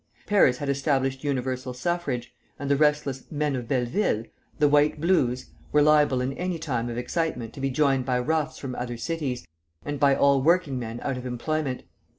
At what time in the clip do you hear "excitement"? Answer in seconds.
6.97-7.53